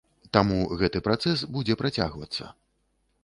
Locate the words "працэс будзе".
1.07-1.77